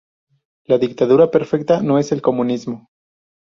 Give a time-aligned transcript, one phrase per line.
[0.65, 2.87] La dictadura perfecta no es el comunismo.